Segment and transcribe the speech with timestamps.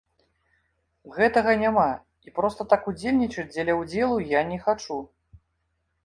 [1.17, 1.83] Гэтага няма,
[2.29, 4.97] і проста так удзельнічаць дзеля ўдзелу я не хачу.